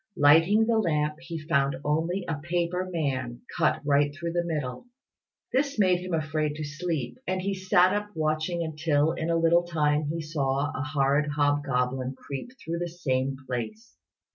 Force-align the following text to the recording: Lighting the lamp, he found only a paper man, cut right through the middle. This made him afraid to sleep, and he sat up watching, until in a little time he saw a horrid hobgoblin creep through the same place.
Lighting 0.17 0.65
the 0.65 0.79
lamp, 0.79 1.19
he 1.19 1.37
found 1.37 1.75
only 1.85 2.25
a 2.27 2.39
paper 2.41 2.89
man, 2.91 3.41
cut 3.55 3.85
right 3.85 4.11
through 4.11 4.31
the 4.33 4.43
middle. 4.43 4.87
This 5.53 5.77
made 5.77 5.99
him 5.99 6.15
afraid 6.15 6.55
to 6.55 6.63
sleep, 6.63 7.19
and 7.27 7.39
he 7.39 7.53
sat 7.53 7.93
up 7.93 8.09
watching, 8.15 8.63
until 8.63 9.11
in 9.11 9.29
a 9.29 9.37
little 9.37 9.61
time 9.61 10.05
he 10.05 10.19
saw 10.19 10.71
a 10.75 10.81
horrid 10.81 11.29
hobgoblin 11.33 12.15
creep 12.15 12.49
through 12.57 12.79
the 12.79 12.89
same 12.89 13.37
place. 13.45 13.95